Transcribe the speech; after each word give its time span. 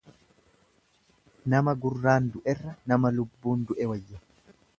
Nama 1.55 1.75
gurraan 1.83 2.31
du'erra 2.37 2.75
nama 2.93 3.13
lubbuun 3.19 3.69
du'e 3.71 3.91
wayya. 3.95 4.25